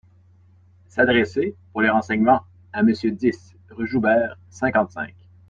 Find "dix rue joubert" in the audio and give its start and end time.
3.11-4.35